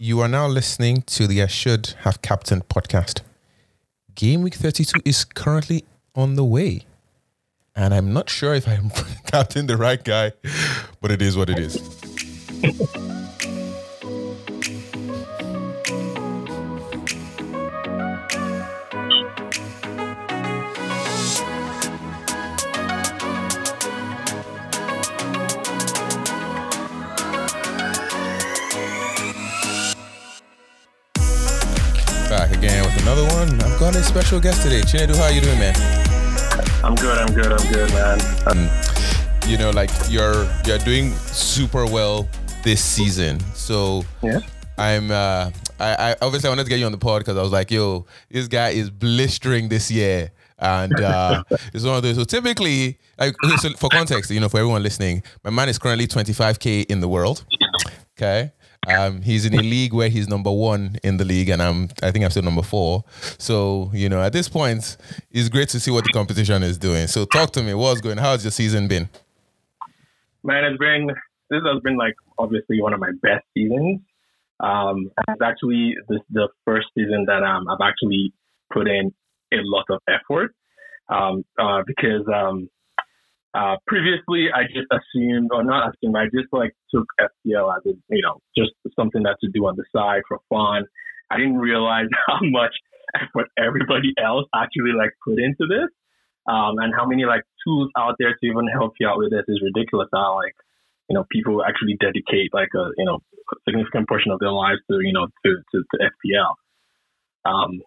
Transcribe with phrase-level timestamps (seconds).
[0.00, 3.22] You are now listening to the I Should Have Captain podcast.
[4.14, 6.82] Game week 32 is currently on the way.
[7.74, 8.90] And I'm not sure if I'm
[9.26, 10.34] captain the right guy,
[11.00, 11.82] but it is what it is.
[33.98, 34.80] a special guest today.
[34.82, 35.74] Chinedu, how are you doing, man?
[36.84, 37.18] I'm good.
[37.18, 37.50] I'm good.
[37.52, 38.20] I'm good, man.
[38.46, 38.68] Um,
[39.48, 42.28] you know, like you're you're doing super well
[42.62, 43.40] this season.
[43.54, 44.38] So Yeah.
[44.76, 47.42] I'm uh I, I obviously I wanted to get you on the pod because I
[47.42, 50.30] was like, yo, this guy is blistering this year.
[50.60, 51.42] And uh
[51.74, 54.84] it's one of those so typically like okay, so for context, you know, for everyone
[54.84, 57.44] listening, my man is currently 25k in the world.
[58.16, 58.52] Okay.
[58.88, 62.10] Um, he's in a league where he's number one in the league, and I'm I
[62.10, 63.04] think I'm still number four.
[63.38, 64.96] So you know, at this point,
[65.30, 67.06] it's great to see what the competition is doing.
[67.06, 68.18] So talk to me, what's going?
[68.18, 69.08] How's your season been?
[70.42, 71.08] Man, it's been
[71.50, 74.00] this has been like obviously one of my best seasons.
[74.60, 75.94] Um, it's actually
[76.30, 78.32] the first season that um I've actually
[78.72, 79.12] put in
[79.52, 80.54] a lot of effort.
[81.10, 82.68] Um, uh, because um,
[83.54, 87.94] uh, previously I just assumed or not assumed I just like took FPL as a
[88.10, 90.84] you know just something that to do on the side for fun.
[91.30, 92.74] I didn't realize how much
[93.14, 95.88] effort everybody else actually like put into this.
[96.48, 99.44] um, and how many like tools out there to even help you out with this
[99.48, 100.08] is ridiculous.
[100.12, 100.56] How like
[101.08, 103.20] you know people actually dedicate like a you know
[103.68, 106.54] significant portion of their lives to you know to to, to FPL.
[107.44, 107.80] Um,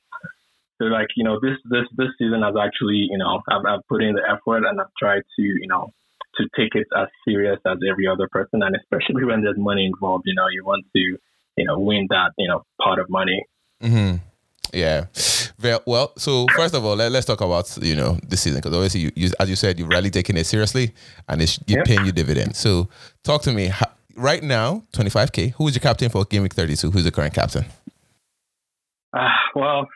[0.81, 4.01] so like you know this this this season has actually you know I've, I've put
[4.01, 5.91] in the effort and I've tried to you know
[6.37, 10.23] to take it as serious as every other person and especially when there's money involved
[10.25, 11.17] you know you want to
[11.57, 13.45] you know win that you know pot of money
[13.81, 14.17] Mm-hmm.
[14.73, 15.05] Yeah.
[15.85, 16.13] Well.
[16.17, 19.11] So first of all, let, us talk about you know this season because obviously you,
[19.15, 20.93] you, as you said, you've really taken it seriously
[21.27, 21.86] and it's you Yep.
[21.86, 22.59] paying you dividends.
[22.59, 22.87] So
[23.23, 24.83] talk to me How, right now.
[24.93, 25.49] Twenty five k.
[25.58, 26.91] Who is your captain for game week thirty two?
[26.91, 27.65] Who's the current captain?
[29.14, 29.87] Uh, well,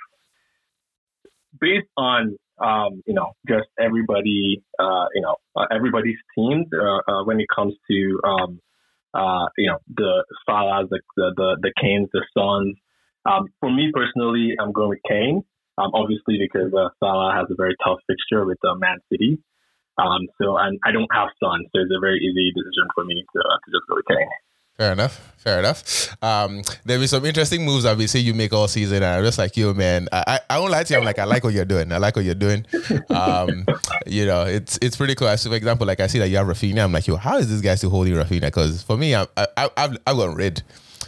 [1.60, 7.24] based on um, you know just everybody, uh, you know uh, everybody's teams uh, uh,
[7.26, 8.60] when it comes to um,
[9.14, 12.76] uh, you know the Salahs, the the the, the Kanes, the Sons.
[13.26, 15.44] Um, for me personally, I'm going with Kane.
[15.78, 19.40] Um, obviously because uh, Salah has a very tough fixture with Man City.
[19.98, 23.40] Um, so I don't have Son, so it's a very easy decision for me to,
[23.40, 24.28] to just go with Kane.
[24.78, 25.36] Fair enough.
[25.38, 26.12] Fair enough.
[26.24, 29.56] Um, there be some interesting moves seeing you make all season, and I'm just like,
[29.56, 30.98] yo, man, I, I, won't lie to you.
[30.98, 31.92] I'm like, I like what you're doing.
[31.92, 32.66] I like what you're doing.
[33.10, 33.66] Um,
[34.08, 35.36] you know, it's it's pretty cool.
[35.38, 36.84] So, for example, like I see that you have Rafinha.
[36.84, 38.42] I'm like, yo, how is this guy still holding Rafinha?
[38.42, 40.64] Because for me, I, I, I've I've got rid.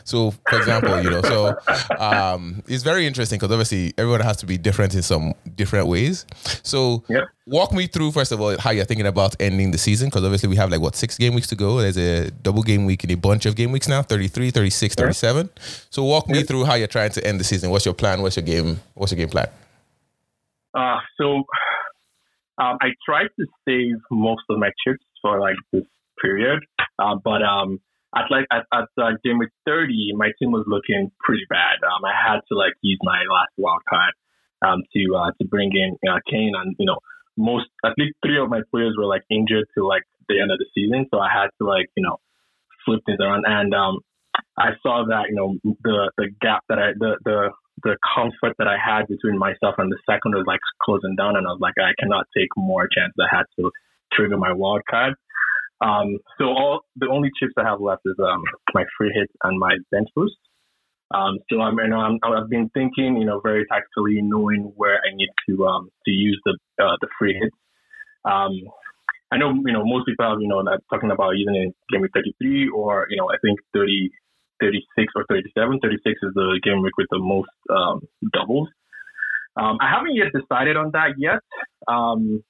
[0.07, 1.57] So, for example, you know, so
[1.99, 6.25] um, it's very interesting because obviously everyone has to be different in some different ways.
[6.63, 7.23] So, Yep.
[7.45, 10.47] walk me through first of all how you're thinking about ending the season because obviously
[10.47, 11.81] we have like what six game weeks to go.
[11.81, 15.49] There's a double game week and a bunch of game weeks now 33, 36, 37.
[15.89, 17.69] So, walk me through how you're trying to end the season.
[17.69, 18.21] What's your plan?
[18.21, 18.79] What's your game?
[18.93, 19.47] What's your game plan?
[20.73, 21.37] Uh, so
[22.59, 25.83] um, I tried to save most of my chips for like this
[26.21, 26.59] period,
[26.97, 27.79] uh, but um,
[28.17, 31.83] at like at, at uh, game week 30, my team was looking pretty bad.
[31.85, 34.13] Um, I had to like use my last wild card
[34.65, 36.99] um, to uh, to bring in uh, Kane, and you know
[37.37, 40.57] most at least three of my players were like injured to like the end of
[40.57, 42.17] the season, so I had to like you know
[42.85, 43.99] flip things around, and um,
[44.57, 47.49] I saw that you know the the gap that I the the
[47.83, 51.45] the comfort that I had between myself and the second was like closing down, and
[51.45, 53.21] I was like, I cannot take more chances.
[53.21, 53.69] I had to
[54.13, 55.13] trigger my wild card.
[55.81, 58.41] Um, so all the only chips I have left is um,
[58.73, 60.35] my free hit and my bench boost.
[61.13, 64.95] Um, so I'm, you know, I'm, I've been thinking, you know, very tactically, knowing where
[64.95, 67.55] I need to um, to use the uh, the free hits.
[68.25, 68.51] Um,
[69.31, 72.01] I know, you know, most people have, you know, talking about using it in game
[72.01, 74.09] week 33 or, you know, I think 30,
[74.61, 75.79] 36 or 37.
[75.81, 78.69] 36 is the game week with the most um, doubles.
[79.57, 81.39] Um, I haven't yet decided on that yet.
[81.87, 82.43] Um,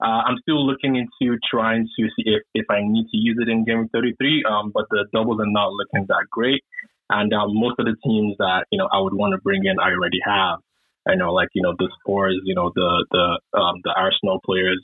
[0.00, 3.50] uh, I'm still looking into trying to see if, if I need to use it
[3.50, 6.62] in game 33, um, but the doubles are not looking that great.
[7.10, 9.80] And um, most of the teams that you know I would want to bring in,
[9.80, 10.60] I already have.
[11.08, 14.78] I know, like you know, the Spurs, you know, the the um, the Arsenal players.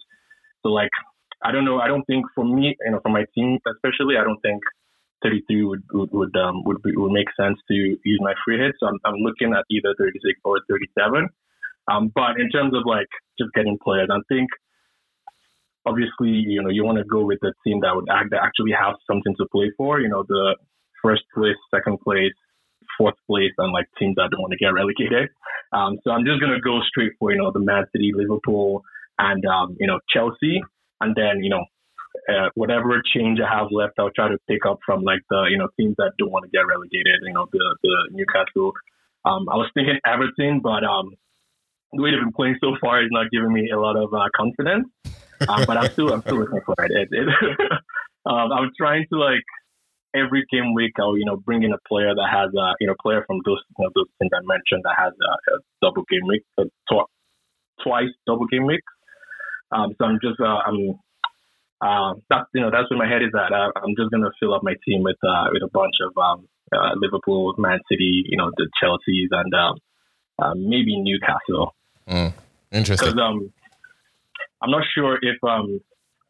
[0.63, 0.91] So like,
[1.45, 1.79] I don't know.
[1.81, 4.63] I don't think for me, you know, for my team especially, I don't think
[5.23, 8.75] 33 would would would, um, would, be, would make sense to use my free hit.
[8.81, 11.29] So I'm, I'm looking at either 36 or 37.
[11.89, 13.09] Um, but in terms of like
[13.39, 14.49] just getting players, I think
[15.87, 18.73] obviously you know you want to go with the team that would act, that actually
[18.73, 20.01] have something to play for.
[20.01, 20.57] You know, the
[21.03, 22.33] first place, second place,
[22.97, 25.29] fourth place and like teams that don't want to get relegated.
[25.73, 28.83] Um, so I'm just gonna go straight for you know the Man City, Liverpool,
[29.19, 30.61] and um, you know Chelsea,
[31.01, 31.65] and then you know
[32.29, 35.59] uh, whatever change I have left, I'll try to pick up from like the you
[35.59, 37.21] know teams that don't want to get relegated.
[37.23, 38.73] You know the the Newcastle.
[39.25, 41.17] Um, I was thinking Everton, but um,
[41.93, 44.29] the way they've been playing so far is not giving me a lot of uh,
[44.37, 44.87] confidence.
[45.49, 46.93] Um, but I'm still I'm still looking for it.
[46.93, 47.29] it, it
[48.27, 49.45] um, I'm trying to like
[50.15, 52.95] every game week I'll you know bring in a player that has a you know
[53.03, 56.27] player from those you know, those things I mentioned that has a, a double game
[56.27, 57.11] week, a tw-
[57.83, 58.85] twice double game week.
[59.73, 60.99] Um, so I'm just uh, I'm
[61.81, 63.53] uh, that's you know that's where my head is at.
[63.53, 66.49] I, I'm just gonna fill up my team with uh, with a bunch of um,
[66.73, 69.75] uh, Liverpool, Man City, you know the Chelseas, and um,
[70.39, 71.75] uh, maybe Newcastle.
[72.09, 72.33] Mm,
[72.71, 73.11] interesting.
[73.11, 73.53] Because um,
[74.65, 75.81] I'm not sure if um,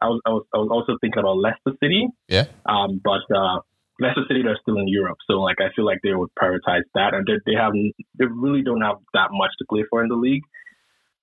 [0.01, 2.07] I was, I was I was also thinking about Leicester City.
[2.27, 2.45] Yeah.
[2.65, 3.63] Um, but uh,
[3.99, 7.13] Leicester City they're still in Europe, so like I feel like they would prioritize that,
[7.13, 7.71] and they, they have
[8.19, 10.43] they really don't have that much to play for in the league.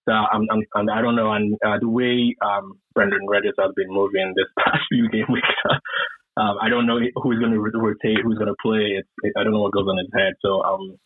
[0.09, 3.71] So I'm, I'm, I'm I don't know, and uh, the way um, Brendan Rodgers has
[3.77, 5.47] been moving this past few game weeks,
[6.37, 8.99] um, I don't know who's going to rotate, who's going to play.
[8.99, 10.33] It's, it, I don't know what goes on his head.
[10.41, 10.99] So um,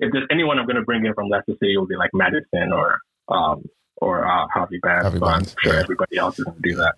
[0.00, 2.10] if there's anyone I'm going to bring in from Leicester City, it will be like
[2.14, 3.64] Maddison or um,
[4.00, 4.46] or uh.
[4.52, 5.80] Harvey Barnes, I'm sure yeah.
[5.80, 6.94] everybody else is going to do that.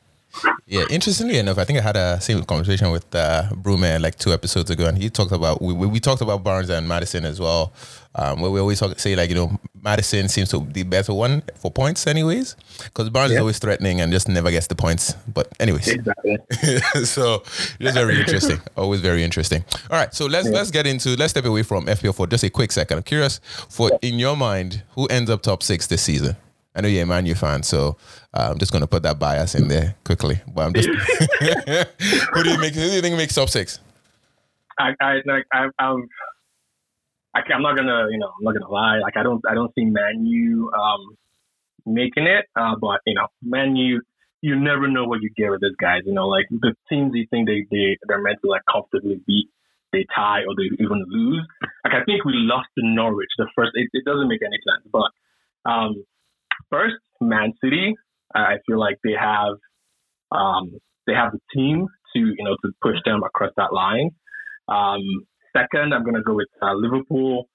[0.67, 4.32] Yeah, interestingly enough, I think I had a same conversation with uh, Brewman like two
[4.32, 7.73] episodes ago, and he talked about we, we, talked about Barnes and Maddison as well.
[8.14, 11.12] Um, where we always talk, say like you know Maddison seems to be the better
[11.12, 12.55] one for points, anyways,
[12.85, 15.14] because Barnes is always threatening and just never gets the points.
[15.32, 16.38] But anyways, Exactly.
[17.05, 17.43] so
[17.81, 18.61] it's very interesting.
[18.76, 19.64] Always very interesting.
[19.91, 22.50] All right, so let's let's get into let's step away from FPL for just a
[22.50, 22.99] quick second.
[22.99, 26.37] I'm curious for in your mind who ends up top six this season.
[26.75, 27.97] I know you're a Man U fan, so
[28.33, 30.41] uh, I'm just going to put that bias in there quickly.
[30.55, 30.89] But I'm just
[32.33, 32.75] who do you make?
[32.75, 33.81] Who do you think makes top six?
[34.79, 36.09] I, I like I, I'm.
[37.35, 38.99] I, I'm not gonna, you know, I'm not gonna lie.
[38.99, 41.17] Like I don't, I don't see Man U um,
[41.87, 42.47] making it.
[42.57, 44.01] Uh, but you know, Man U,
[44.41, 46.03] you never know what you get with these guys.
[46.07, 49.49] You know, like the teams you think they they they're meant to like comfortably beat,
[49.93, 51.47] they tie or they even lose.
[51.85, 53.73] Like I think we lost to Norwich the first.
[53.75, 54.87] It, it doesn't make any sense.
[54.91, 55.11] But
[55.71, 56.05] um,
[56.71, 57.95] first, Man City,
[58.35, 59.55] I feel like they have
[60.33, 64.11] um, they have the team to you know to push them across that line.
[64.69, 65.01] Um,
[65.53, 67.49] second, I'm going to go with uh, Liverpool,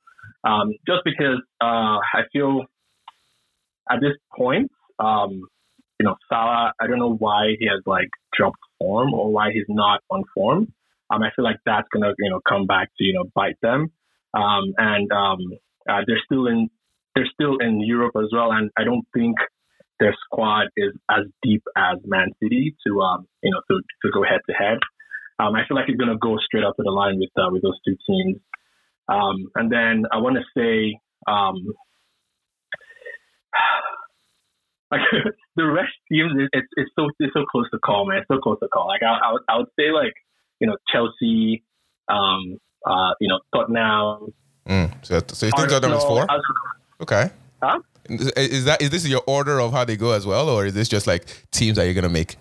[0.44, 2.63] um, just because uh, I feel
[3.90, 5.42] at this point, um,
[6.00, 6.74] you know, Salah.
[6.80, 10.74] I don't know why he has like dropped form or why he's not on form.
[11.10, 13.60] Um, I feel like that's going to you know come back to you know bite
[13.62, 13.92] them.
[14.34, 15.40] Um, and um,
[15.90, 16.69] uh, they're still in
[17.16, 19.38] they're still in Europe as well, and I don't think
[20.00, 24.24] their squad is as deep as Man City to um, you know to, to go
[24.24, 24.80] head to head.
[25.40, 27.50] Um, I feel like he's going to go straight up to the line with uh,
[27.52, 28.38] with those two teams.
[29.08, 31.74] Um, and then I want to say, um,
[34.92, 35.02] like
[35.56, 38.20] the rest teams, it, it's it's so it's so close to call, man.
[38.20, 38.88] It's so close to call.
[38.88, 40.14] Like I, I would I would say like
[40.60, 41.64] you know Chelsea,
[42.10, 44.34] um, uh, you know Tottenham.
[44.68, 45.06] Mm.
[45.06, 46.26] So, so you think Tottenham is four?
[47.01, 47.30] Okay.
[47.62, 47.80] Huh?
[48.07, 50.88] Is that is this your order of how they go as well, or is this
[50.88, 52.36] just like teams that you're gonna make?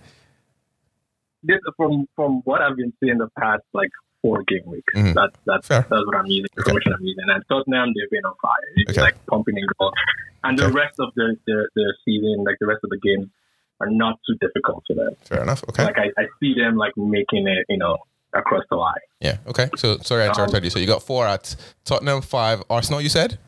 [1.42, 3.90] This, from from what I've been seeing the past like
[4.22, 5.14] four game weeks, Mhm.
[5.14, 5.86] that's that's Fair.
[5.88, 6.48] that's what I'm using.
[6.58, 6.70] Okay.
[6.70, 8.52] I'm using, and Tottenham they've been on fire.
[8.76, 9.00] It's Okay.
[9.02, 9.92] like pumping in goals,
[10.44, 13.28] and the rest of the, the the season, like the rest of the games,
[13.80, 15.14] are not too difficult for them.
[15.24, 15.62] Fair enough.
[15.70, 15.84] Okay.
[15.84, 17.96] Like I, I see them like making it, you know,
[18.34, 18.94] across the line.
[19.20, 19.36] Yeah.
[19.46, 19.68] Okay.
[19.76, 20.70] So sorry I interrupted you.
[20.70, 23.00] So you got four at Tottenham, five Arsenal.
[23.00, 23.38] You said.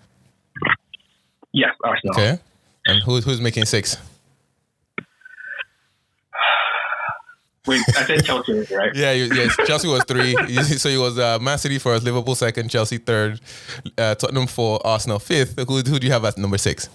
[1.57, 2.15] Yes, Arsenal.
[2.15, 2.39] Okay.
[2.87, 3.97] And who's who's making six?
[7.67, 8.95] Wait, I said Chelsea, right?
[8.95, 9.13] Yeah.
[9.13, 9.57] You, yes.
[9.67, 10.37] Chelsea was three.
[10.63, 13.41] So it was uh, Man City first, Liverpool second, Chelsea third,
[13.97, 15.59] uh, Tottenham four, Arsenal fifth.
[15.59, 16.91] Who who do you have at number six?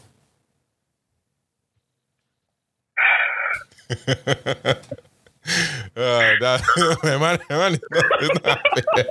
[5.97, 6.61] Uh, that
[7.03, 8.61] man, man, it's not
[8.95, 9.05] fair.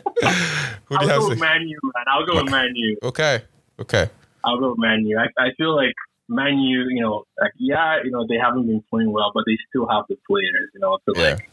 [0.84, 1.40] Who do I'll you have go with six?
[1.40, 2.04] Man U, man.
[2.06, 2.96] I'll go with Man U.
[3.02, 3.42] Okay,
[3.80, 4.08] okay,
[4.44, 5.18] I'll go Man U.
[5.18, 5.94] I, I feel like
[6.28, 9.56] Man U, you know, like yeah, you know, they haven't been playing well, but they
[9.68, 11.50] still have the players, you know, to yeah, like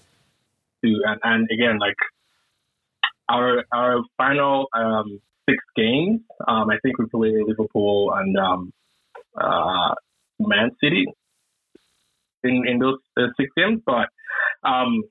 [0.84, 1.96] to and, and again like
[3.30, 8.74] our our final um six games, um I think we played Liverpool and um
[9.40, 9.96] uh
[10.40, 11.06] Man City
[12.44, 14.10] in in those uh, six games, but
[14.64, 15.04] um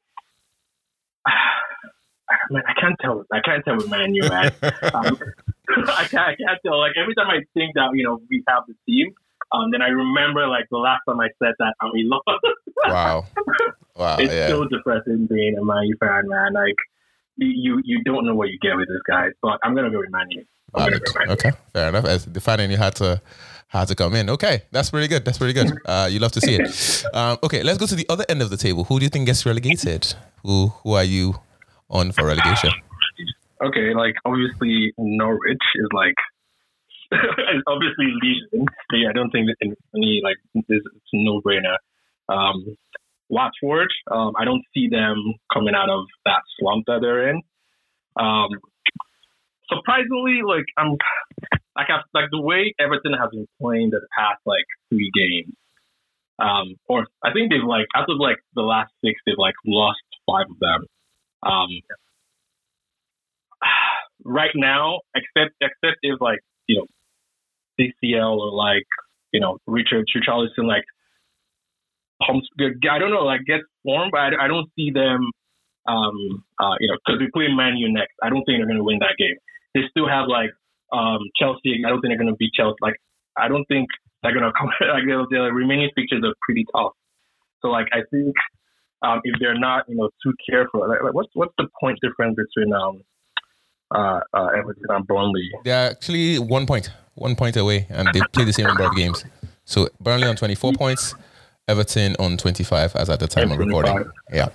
[2.50, 3.24] man, I can't tell.
[3.32, 4.52] I can't tell with Man U, man.
[4.94, 5.18] um,
[5.88, 6.78] I can't, I can't tell.
[6.78, 9.14] Like every time I think that you know we have the team,
[9.52, 12.24] um, then I remember like the last time I said that and we lost.
[12.86, 13.26] wow,
[13.96, 16.52] wow, it's yeah, so depressing being a Man U fan, man.
[16.52, 16.76] Like
[17.36, 19.28] you you don't know what you get with this guy.
[19.42, 20.44] But I'm gonna go with Man U.
[20.74, 21.28] I'm gonna Valid.
[21.28, 22.04] go Okay, fair enough.
[22.04, 23.20] As defining you had to
[23.68, 24.30] had to come in.
[24.30, 25.24] Okay, that's pretty good.
[25.24, 25.72] That's pretty good.
[25.84, 27.04] Uh, you love to see it.
[27.14, 28.84] Um, okay, let's go to the other end of the table.
[28.84, 30.14] Who do you think gets relegated?
[30.42, 31.36] Who who are you
[31.88, 32.70] on for relegation?
[33.64, 36.14] Okay, like obviously Norwich is like
[37.66, 38.12] obviously.
[38.92, 41.76] Yeah, I don't think that any like it's, it's no brainer.
[42.28, 42.76] Um,
[43.28, 45.16] Watford, um, I don't see them
[45.52, 47.42] coming out of that slump that they're in.
[48.18, 48.50] Um,
[49.68, 50.96] surprisingly, like I'm
[51.76, 55.54] like I've, like the way Everton has been playing the past like three games.
[56.38, 60.02] Um, or I think they've like out of like the last six, they've like lost
[60.26, 60.86] five of them.
[61.42, 61.68] Um,
[64.26, 66.86] right now, except except if like you know
[67.80, 68.86] DCL or like
[69.32, 70.84] you know Richard Richarlison like
[72.26, 72.48] pumps.
[72.58, 75.30] I don't know, like gets form, but I, I don't see them.
[75.88, 78.14] Um, uh, you know, because we play Man U next.
[78.22, 79.36] I don't think they're going to win that game.
[79.74, 80.50] They still have like
[80.92, 81.78] um Chelsea.
[81.86, 82.76] I don't think they're going to beat Chelsea.
[82.82, 82.98] Like
[83.38, 83.86] I don't think
[84.22, 84.70] they're going to come.
[84.80, 86.92] Like the remaining fixtures are pretty tough.
[87.62, 88.34] So like I think
[89.02, 92.36] um, if they're not you know too careful, like, like what's what's the point difference
[92.36, 93.02] between um
[93.94, 95.50] uh, uh Everton and Burnley?
[95.64, 99.24] They're actually one point, one point away, and they play the same number of games.
[99.64, 101.14] So Burnley on twenty four points,
[101.68, 104.10] Everton on twenty five, as at the time of recording.
[104.32, 104.48] Yeah.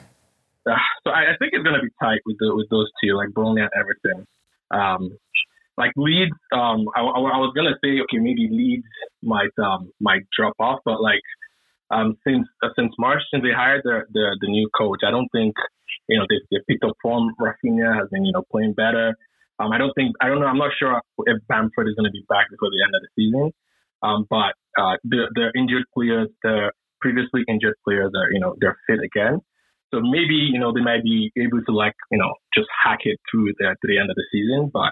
[0.65, 3.15] Uh, so I, I think it's going to be tight with the, with those two,
[3.15, 4.27] like Burnley and Everton.
[4.69, 5.17] Um,
[5.77, 8.85] like Leeds, um, I, I, I was gonna say okay, maybe Leeds
[9.21, 11.21] might um might drop off, but like
[11.89, 15.29] um since uh, since March, since they hired the, the the new coach, I don't
[15.31, 15.55] think
[16.11, 17.31] you know they they picked up form.
[17.39, 19.15] Rafinha has been you know playing better.
[19.59, 20.47] Um, I don't think I don't know.
[20.47, 23.11] I'm not sure if Bamford is going to be back before the end of the
[23.15, 23.51] season.
[24.03, 28.77] Um, but uh, the the injured players, the previously injured players are you know they're
[28.87, 29.39] fit again.
[29.93, 33.19] So maybe you know they might be able to like you know just hack it
[33.31, 34.71] through the, to the end of the season.
[34.73, 34.91] But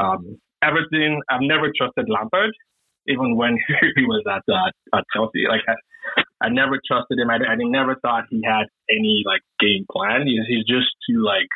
[0.00, 2.52] um, Everton, I've never trusted Lampard,
[3.08, 3.58] even when
[3.96, 5.44] he was at uh, at Chelsea.
[5.48, 5.74] Like I,
[6.40, 7.30] I never trusted him.
[7.30, 10.26] I, I never thought he had any like game plan.
[10.26, 11.48] He's, he's just too like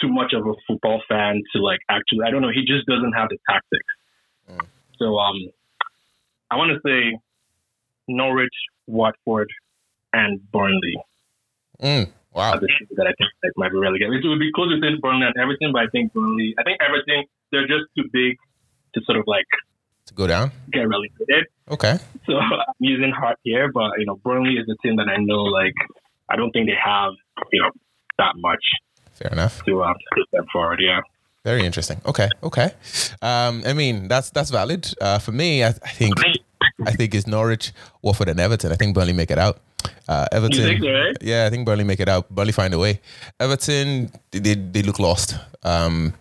[0.00, 2.20] too much of a football fan to like actually.
[2.26, 2.52] I don't know.
[2.54, 3.92] He just doesn't have the tactics.
[4.50, 4.66] Mm.
[4.98, 5.36] So um,
[6.50, 7.18] I want to say
[8.08, 8.54] Norwich,
[8.86, 9.48] Watford,
[10.12, 10.96] and Burnley
[11.82, 12.54] Mm, wow.
[12.54, 14.22] the teams that I think that might be relegated.
[14.22, 16.78] It would be close to say Burnley and Everton, but I think Burnley, I think
[16.78, 18.38] Everton, they're just too big
[18.94, 19.50] to sort of like
[20.12, 20.52] To go down.
[20.70, 21.46] get relegated.
[21.70, 21.98] Okay.
[22.26, 25.42] So I'm using heart here, but you know, Burnley is a team that I know
[25.42, 25.74] like
[26.28, 27.12] I don't think they have
[27.52, 27.70] you know
[28.18, 28.64] that much
[29.14, 29.62] Fair enough.
[29.64, 30.80] to um, put them forward.
[30.82, 31.00] Yeah.
[31.44, 32.00] Very interesting.
[32.06, 32.28] Okay.
[32.42, 32.70] Okay.
[33.20, 34.86] Um, I mean, that's that's valid.
[35.00, 36.14] Uh, for me, I, I think
[36.86, 38.70] I think it's Norwich, Watford, and Everton.
[38.72, 39.58] I think Burnley make it out.
[40.08, 40.60] Uh, Everton.
[40.60, 41.12] You think so, eh?
[41.20, 42.28] Yeah, I think Burnley make it out.
[42.30, 43.00] Burnley find a way.
[43.40, 45.34] Everton, they they, they look lost.
[45.64, 46.14] Um,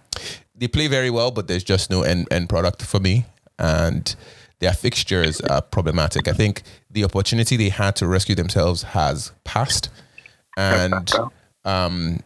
[0.55, 3.25] they play very well, but there's just no end end product for me,
[3.62, 4.15] and
[4.60, 6.27] their fixtures are problematic.
[6.27, 9.89] I think the opportunity they had to rescue themselves has passed,
[10.58, 11.10] and
[11.63, 12.20] um,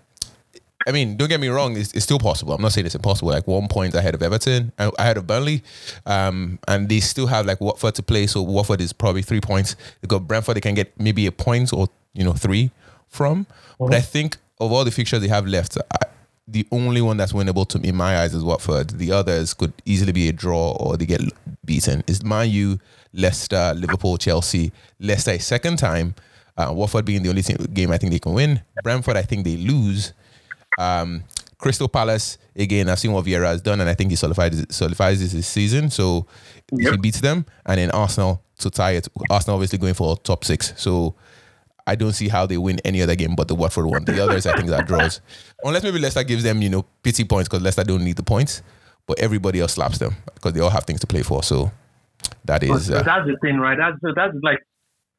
[0.88, 2.54] I mean, don't get me wrong, it's, it's still possible.
[2.54, 3.32] I'm not saying it's impossible.
[3.32, 5.64] Like one point ahead of Everton, uh, ahead of Burnley,
[6.06, 8.28] um, and they still have like Watford to play.
[8.28, 9.76] So Watford is probably three points.
[10.02, 10.56] They got Brentford.
[10.56, 12.72] They can get maybe a point or you know three
[13.08, 13.48] from.
[13.80, 16.06] But I think of all the fixtures they have left, I,
[16.48, 18.92] the only one that's winnable to me in my eyes is Watford.
[18.92, 21.22] The others could easily be a draw or they get
[21.66, 22.04] beaten.
[22.08, 22.80] Is Man U,
[23.14, 24.72] Leicester, Liverpool, Chelsea.
[25.00, 26.14] Leicester a second time.
[26.58, 28.62] Uh, Watford being the only team, game I think they can win.
[28.84, 30.14] Brentford, I think they lose.
[30.80, 31.24] Um,
[31.58, 32.90] Crystal Palace again.
[32.90, 35.90] I've seen what Vieira has done, and I think he solidified solidifies this this season.
[35.90, 36.28] So
[36.70, 39.08] he beats them, and then Arsenal to tie it.
[39.30, 40.74] Arsenal obviously going for top six.
[40.78, 41.16] So
[41.88, 44.06] I don't see how they win any other game but the Watford one.
[44.06, 45.22] The others I think are draws,
[45.64, 48.62] unless maybe Leicester gives them you know pity points because Leicester don't need the points,
[49.08, 51.44] but everybody else slaps them because they all have things to play for.
[51.44, 51.72] So
[52.46, 53.78] that is So uh, that's the thing, right?
[53.78, 54.60] That's so that's like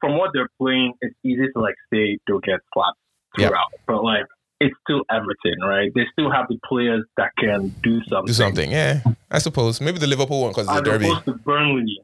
[0.01, 2.99] from what they're playing, it's easy to like say they'll get slapped
[3.39, 3.49] Yeah.
[3.49, 4.25] throughout, but like
[4.59, 5.93] it's still Everton, right?
[5.95, 8.27] They still have the players that can do something.
[8.27, 8.71] do something.
[8.71, 11.07] Yeah, I suppose maybe the Liverpool one because it's a derby.
[11.11, 12.01] opposed to Burnley.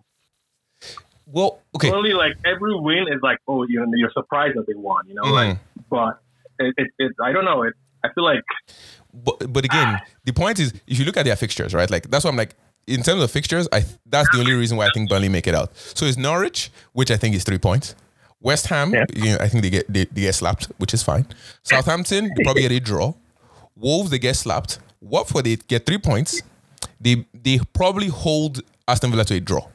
[1.33, 1.91] Well, okay.
[1.91, 5.23] Burnley, like every win is like, oh, you're you're surprised that they won, you know,
[5.25, 5.33] Mhm.
[5.33, 5.59] like,
[5.91, 6.21] but
[6.59, 7.75] it, it, it I don't know, it.
[8.05, 8.43] I feel like
[9.15, 11.91] but but again, the point is, if you look at their fixtures, right?
[11.91, 12.55] Like that's why I'm like,
[12.87, 15.55] in terms of fixtures, I that's the only reason why I think Burnley make it
[15.55, 15.77] out.
[15.77, 17.95] So it's Norwich, which I think is three points.
[18.41, 19.05] West Ham, Yeah.
[19.15, 21.27] you know, I think they get they, they get slapped, which is fine.
[21.63, 23.15] Southampton, they probably get a draw.
[23.77, 24.79] Wolves, they get slapped.
[25.01, 26.43] Watford, they get three points.
[27.01, 29.67] They they probably hold Aston Villa to a draw.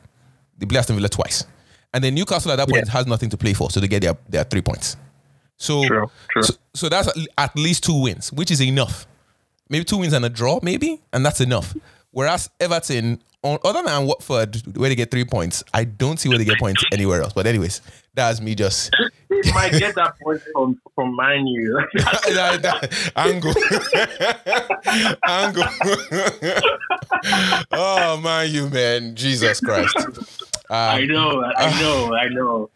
[0.57, 1.45] They play Aston Villa twice,
[1.93, 4.17] and then Newcastle at that point has nothing to play for, so they get their
[4.29, 4.97] their three points.
[5.57, 6.43] So, True, true.
[6.43, 9.07] so so that's at least two wins, which is enough
[9.69, 11.75] maybe two wins and a draw, maybe, and that's enough.
[12.11, 16.37] Whereas Everton, on, other than Watford, where they get three points, I don't see where
[16.37, 17.33] they get points anywhere else.
[17.33, 17.81] But anyways,
[18.13, 18.91] that's me just
[19.29, 21.81] They might get that point from from Man U.
[21.95, 23.53] that, that- angle,
[25.27, 25.63] angle.
[27.73, 29.95] oh man, you man, Jesus Christ,
[30.69, 32.69] I um, know, I know, I know.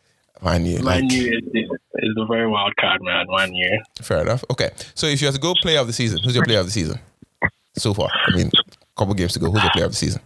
[0.44, 1.70] you Man like U is, is
[2.18, 3.28] a very wild card, man.
[3.28, 3.84] One year.
[4.02, 4.44] fair enough.
[4.50, 6.66] Okay, so if you have to go player of the season, who's your player of
[6.66, 7.00] the season
[7.76, 8.10] so far?
[8.28, 8.52] I mean, a
[8.98, 9.52] couple games to go.
[9.52, 10.22] Who's your player of the season?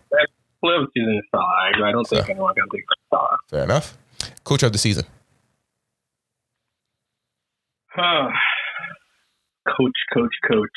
[0.61, 1.87] Player of the season is Salah.
[1.87, 3.37] I don't think anyone can take Salah.
[3.49, 3.97] Fair enough.
[4.43, 5.03] Coach of the season.
[7.97, 8.31] coach,
[10.13, 10.69] coach, coach.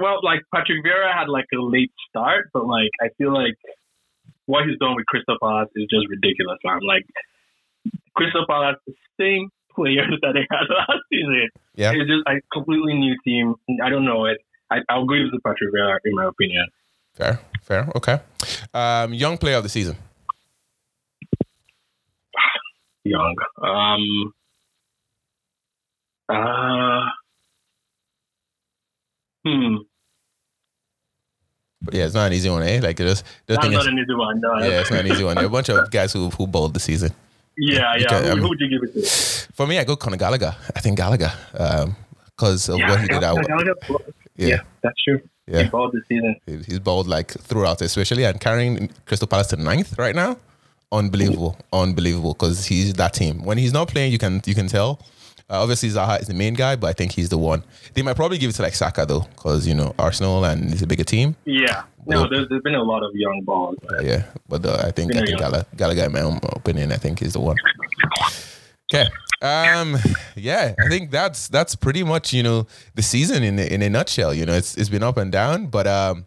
[0.00, 3.56] Well, like Patrick Vieira had like a late start, but like I feel like
[4.46, 6.58] what he's doing with Crystal Palace is just ridiculous.
[6.64, 6.80] Man.
[6.86, 7.04] Like
[8.14, 11.48] Crystal Palace, the same players that they had last season.
[11.74, 11.92] Yeah.
[11.92, 13.54] It's just a completely new team.
[13.82, 14.38] I don't know it.
[14.70, 16.66] I, I'll it to Patrick Vieira in my opinion.
[17.14, 17.88] Fair, fair.
[17.96, 18.20] Okay.
[18.74, 19.96] Um, young player of the season.
[23.04, 23.36] Young.
[23.62, 24.34] Um.
[26.28, 27.06] Uh.
[29.46, 29.76] Hmm.
[31.82, 32.80] But yeah, it's not an easy one, eh?
[32.82, 34.40] Like just the That's not is, an easy one.
[34.40, 34.58] No.
[34.58, 35.34] yeah, it's not an easy one.
[35.36, 37.12] There are a bunch of guys who who bowled the season.
[37.58, 38.06] Yeah, yeah.
[38.06, 39.52] Okay, who, um, who would you give it to?
[39.54, 40.54] For me, I go Conor Gallagher.
[40.74, 43.38] I think Gallagher, because of what he did out.
[43.48, 43.54] yeah,
[44.36, 45.20] Yeah, yeah, that's true.
[45.46, 45.62] Yeah.
[45.62, 46.34] He balled this season.
[46.46, 50.38] He- he's bowled like throughout, especially and carrying Crystal Palace to ninth right now.
[50.90, 52.32] Unbelievable, unbelievable.
[52.32, 53.42] Because he's that team.
[53.44, 55.00] When he's not playing, you can you can tell.
[55.48, 57.62] Uh, obviously, Zaha is the main guy, but I think he's the one.
[57.94, 60.82] They might probably give it to like Saka though, because you know Arsenal and it's
[60.82, 61.36] a bigger team.
[61.44, 61.84] Yeah.
[62.08, 63.76] No, Well- there's, there's been a lot of young balls.
[64.02, 65.36] Yeah, but uh, I think I think yeah.
[65.38, 67.56] Gallagher, Gallagher, in my own opinion, I think is the one.
[68.92, 69.08] Okay.
[69.42, 69.96] Um.
[70.34, 73.90] Yeah, I think that's that's pretty much you know the season in a, in a
[73.90, 74.32] nutshell.
[74.32, 76.24] You know, it's it's been up and down, but um,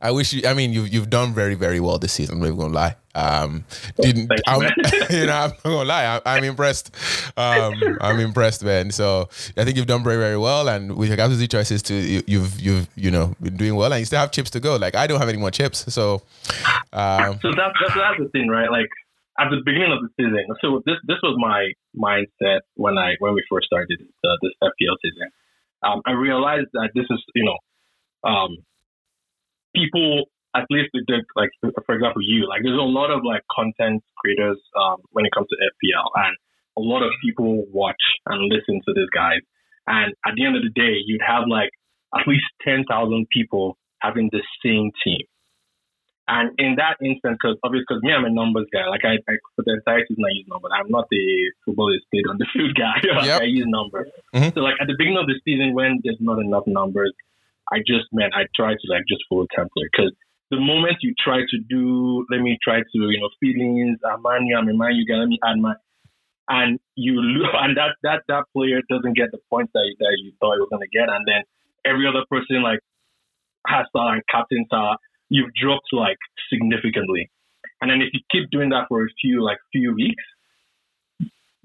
[0.00, 0.46] I wish you.
[0.46, 2.34] I mean, you've you've done very very well this season.
[2.34, 2.96] I'm not even gonna lie.
[3.14, 3.64] Um,
[4.00, 4.62] didn't you, I'm,
[5.10, 6.06] you know I'm not gonna lie.
[6.06, 6.94] I'm, I'm impressed.
[7.36, 8.90] Um, I'm impressed, man.
[8.90, 12.22] So I think you've done very very well, and with your captaincy choices too, you,
[12.26, 14.76] you've you've you know been doing well, and you still have chips to go.
[14.76, 16.22] Like I don't have any more chips, so
[16.92, 18.70] um, So that's, that's that's the thing, right?
[18.70, 18.88] Like
[19.38, 20.44] at the beginning of the season.
[20.60, 24.96] So this this was my mindset when I when we first started uh, this FPL
[25.02, 25.28] season.
[25.82, 27.58] Um, I realized that this is you know,
[28.28, 28.58] um,
[29.74, 31.50] people at least with the, like
[31.86, 35.48] for example you like there's a lot of like content creators um, when it comes
[35.48, 36.36] to FPL and
[36.76, 39.40] a lot of people watch and listen to these guys
[39.86, 41.70] and at the end of the day you'd have like
[42.14, 45.22] at least ten thousand people having the same team.
[46.28, 48.86] And in that instance, because obviously, because me, I'm a numbers guy.
[48.88, 50.70] Like I, I for the entire season, I use numbers.
[50.70, 51.24] I'm not the
[51.64, 52.94] football is played on the field guy.
[53.26, 53.42] Yep.
[53.42, 54.08] I use numbers.
[54.34, 54.54] Mhm.
[54.54, 57.12] So like at the beginning of the season, when there's not enough numbers,
[57.72, 59.88] I just meant I try to like just follow template.
[59.90, 60.12] Because
[60.50, 64.46] the moment you try to do, let me try to you know feelings, I'm man,
[64.52, 65.74] I'm a man, you guy, let me add my,
[66.48, 70.32] and you lose, and that that that player doesn't get the points that that you
[70.38, 71.42] thought he was gonna get, and then
[71.84, 72.80] every other person like
[73.66, 74.98] has Salah and captain Salah,
[75.30, 76.18] you've dropped like
[76.52, 77.30] significantly.
[77.80, 80.22] And then if you keep doing that for a few like few weeks,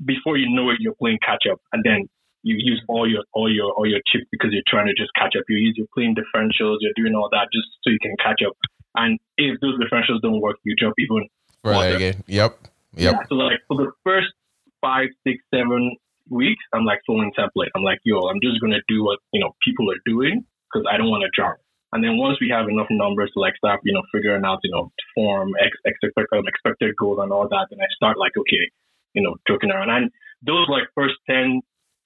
[0.04, 2.08] before you know it, you're playing catch up, and then
[2.44, 5.36] you use all your all your all your chips because you're trying to just catch
[5.38, 5.44] up.
[5.50, 8.54] You use you're playing differentials, you're doing all that just so you can catch up.
[8.96, 11.28] And if those differentials don't work, you drop even
[11.64, 12.24] for again.
[12.28, 12.58] Yep.
[12.98, 13.14] Yep.
[13.14, 14.34] yeah, so like for the first
[14.82, 15.96] five, six, seven
[16.30, 17.70] weeks, I'm like following template.
[17.76, 20.98] I'm like, yo, I'm just gonna do what you know people are doing because I
[20.98, 21.58] don't want to drop.
[21.94, 24.72] And then once we have enough numbers to like start, you know, figuring out, you
[24.72, 28.68] know, form, ex, expected, um, expected goals and all that, then I start like, okay,
[29.14, 29.90] you know, joking around.
[29.90, 30.12] And
[30.44, 31.62] those like first 10,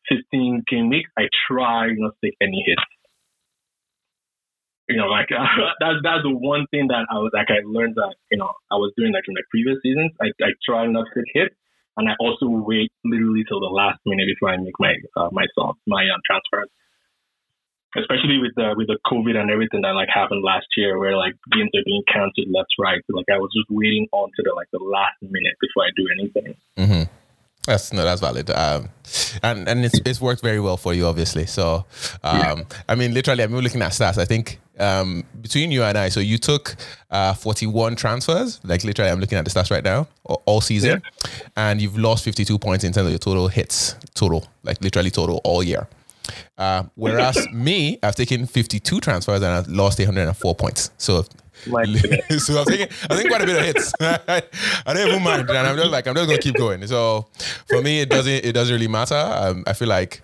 [0.10, 2.82] 15 game weeks, I try not to take any hits.
[4.90, 5.30] You know, like
[5.80, 8.76] that's that's the one thing that I was like I learned that you know I
[8.76, 10.12] was doing like in the previous seasons.
[10.20, 11.56] I I try not to take hits,
[11.96, 15.46] and I also wait literally till the last minute before I make my uh, my
[15.56, 16.22] songs, my um.
[17.92, 21.36] Especially with the with the COVID and everything that like happened last year, where like
[21.52, 23.04] games are being counted left, right.
[23.04, 25.92] So, like I was just waiting on to the like the last minute before I
[25.96, 26.56] do anything.
[26.80, 27.21] Mm-hmm.
[27.68, 28.50] That's no, that's valid.
[28.50, 28.90] Um,
[29.44, 31.46] and and it's it's worked very well for you, obviously.
[31.46, 31.86] So,
[32.24, 34.18] um, I mean, literally, I'm looking at stats.
[34.18, 36.76] I think um, between you and I, so you took
[37.12, 38.60] uh 41 transfers.
[38.64, 41.04] Like literally, I'm looking at the stats right now, all season,
[41.56, 45.40] and you've lost 52 points in terms of your total hits, total, like literally total
[45.44, 45.88] all year.
[46.58, 50.92] Uh, whereas me, I've taken 52 transfers and I've lost 104 points.
[50.98, 51.26] So.
[52.40, 53.94] so I'm taking, I think quite a bit of hits.
[54.00, 56.86] I don't even mind, and I'm just like, I'm just gonna keep going.
[56.88, 57.28] So
[57.68, 59.16] for me, it doesn't, it doesn't really matter.
[59.16, 60.22] Um, I feel like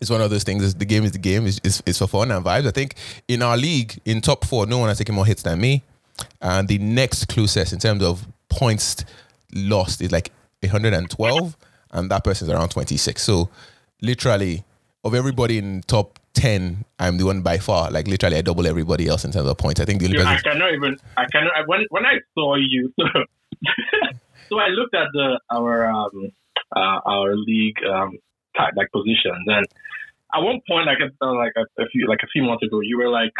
[0.00, 0.74] it's one of those things.
[0.74, 1.46] The game is the game.
[1.46, 2.66] It's, it's, it's for fun and vibes.
[2.66, 2.94] I think
[3.26, 5.82] in our league, in top four, no one has taken more hits than me.
[6.40, 9.04] And the next closest in terms of points
[9.54, 10.30] lost is like
[10.60, 11.56] 112,
[11.92, 13.22] and that person is around 26.
[13.22, 13.48] So
[14.02, 14.64] literally,
[15.04, 17.90] of everybody in top 10, I'm the one by far.
[17.90, 19.80] Like literally, I double everybody else in terms of points.
[19.80, 20.96] I think the only Yeah, I cannot even.
[21.16, 21.52] I cannot.
[21.56, 22.92] I, when when I saw you,
[24.48, 26.30] so I looked at the our um
[26.74, 28.18] uh, our league um
[28.56, 29.66] type, like positions, and
[30.34, 32.80] at one point, like a, uh, like a, a few like a few months ago,
[32.80, 33.32] you were like.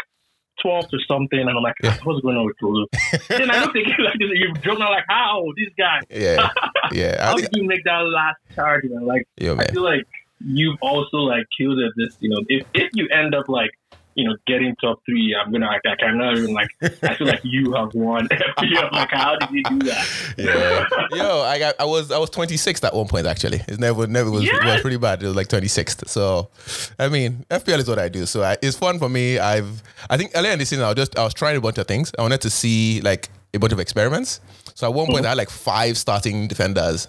[0.65, 1.95] 12th or something, and I'm like, Yeah.
[2.03, 2.85] what's going on with Lulu?
[3.29, 6.01] then I looked at you like you jumped out like, how this guy?
[6.09, 6.49] Yeah,
[6.91, 7.25] yeah.
[7.31, 8.83] How did you make that last charge?
[9.01, 10.05] Like, yo, I feel like
[10.39, 11.93] you've also like killed it.
[11.95, 13.71] This, you know, if if you end up like,
[14.15, 16.69] you know, getting top three, I'm gonna, I, I cannot even like.
[16.81, 18.27] I feel like you have won.
[18.57, 18.91] FPL.
[18.91, 20.07] like, how did you do that?
[20.37, 20.85] Yeah.
[21.17, 23.61] Yo, I got I was I was 26th at one point actually.
[23.67, 25.23] It never never was it was pretty bad.
[25.23, 26.07] It was like 26th.
[26.07, 26.49] So
[26.97, 28.25] I mean, FPL is what I do.
[28.25, 29.39] So I, it's fun for me.
[29.39, 31.77] I've I think earlier in the season I was just I was trying a bunch
[31.77, 32.11] of things.
[32.17, 34.41] I wanted to see like a bunch of experiments.
[34.75, 37.07] So at one point I had like five starting defenders.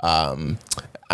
[0.00, 0.58] Um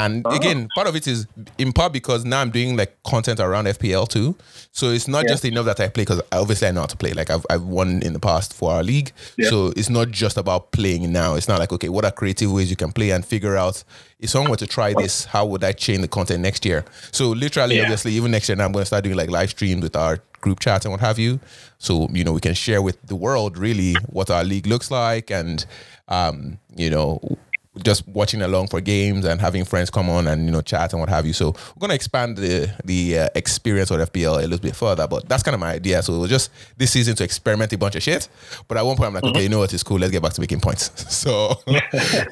[0.04, 1.26] and again, part of it is
[1.58, 4.34] in part because now I'm doing like content around FPL too.
[4.72, 5.32] So it's not Yeah.
[5.32, 7.12] just enough that I play because obviously I know how to play.
[7.12, 9.12] Like I've, I've won in the past for our league.
[9.36, 9.50] Yeah.
[9.50, 11.34] So it's not just about playing now.
[11.34, 13.82] It's not like, okay, what are creative ways you can play and figure out
[14.18, 16.84] if someone were to try this, how would I change the content next year?
[17.12, 17.82] So literally, Yeah.
[17.82, 20.18] obviously, even next year now I'm going to start doing like live streams with our
[20.40, 21.40] group chat and what have you.
[21.78, 25.30] So, you know, we can share with the world really what our league looks like
[25.30, 25.64] and,
[26.08, 27.20] um, you know,
[27.82, 31.00] just watching along for games and having friends come on and you know chat and
[31.00, 31.32] what have you.
[31.32, 35.28] So we're gonna expand the the uh, experience of FPL a little bit further, but
[35.28, 36.02] that's kind of my idea.
[36.02, 38.28] So it was just this season to experiment a bunch of shit.
[38.68, 39.72] But at one point I'm like, okay, you know what?
[39.72, 39.98] It's cool.
[39.98, 40.90] Let's get back to making points.
[41.20, 41.54] So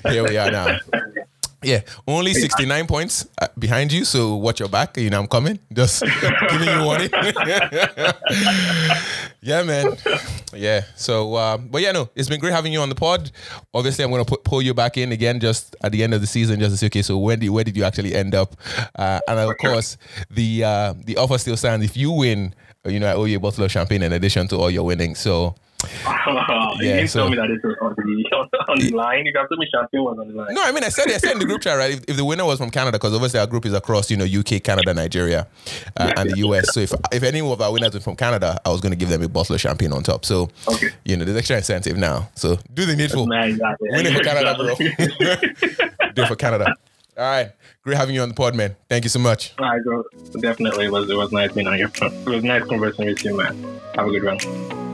[0.08, 0.78] here we are now.
[1.68, 4.06] Yeah, only 69 points uh, behind you.
[4.06, 4.96] So watch your back.
[4.96, 5.58] You know, I'm coming.
[5.70, 6.02] Just
[6.50, 7.10] giving you warning.
[9.42, 9.94] yeah, man.
[10.54, 10.84] Yeah.
[10.96, 13.30] So, uh, but yeah, no, it's been great having you on the pod.
[13.74, 16.22] Obviously, I'm going to put, pull you back in again just at the end of
[16.22, 18.56] the season, just to say, okay, so when did, where did you actually end up?
[18.94, 19.98] Uh, and of course,
[20.30, 21.84] the uh, the offer still stands.
[21.84, 22.54] If you win,
[22.86, 25.18] you know, I owe you a bottle of champagne in addition to all your winnings.
[25.18, 25.54] So,
[25.86, 29.24] you Yeah, didn't so- tell me that it was on the, on the line.
[29.26, 30.52] You got to me champagne was on the line.
[30.54, 31.92] No, I mean, I said I said in the group chat, right?
[31.92, 34.24] If, if the winner was from Canada, because obviously our group is across, you know,
[34.24, 35.46] UK, Canada, Nigeria,
[35.96, 36.74] uh, and the US.
[36.74, 39.08] So if if any of our winners were from Canada, I was going to give
[39.08, 40.24] them a bottle of champagne on top.
[40.24, 40.88] So, Okay.
[41.04, 42.28] you know, there's extra incentive now.
[42.34, 43.30] So do the needful.
[43.32, 43.88] Exactly.
[43.92, 44.74] Winning for Canada, bro.
[46.14, 46.74] Do it for Canada.
[47.16, 47.50] All right.
[47.82, 48.74] Great having you on the pod, man.
[48.88, 49.52] Thank you so much.
[49.58, 50.02] All right, bro.
[50.40, 51.90] Definitely, it was it was nice being on your.
[52.00, 53.56] It was nice conversing with you, man.
[53.94, 54.87] Have a good one.